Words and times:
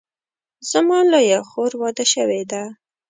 زما 0.71 0.99
لویه 1.11 1.39
خور 1.49 1.71
واده 1.81 2.05
شوې 2.13 2.41
ده 2.51 2.63